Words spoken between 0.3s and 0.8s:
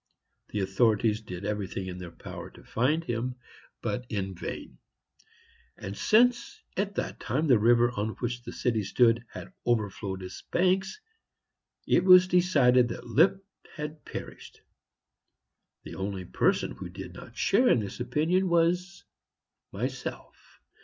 The